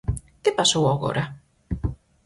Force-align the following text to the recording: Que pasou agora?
Que 0.43 0.51
pasou 0.59 0.83
agora? 0.89 1.23